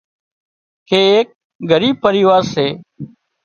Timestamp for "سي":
2.53-2.67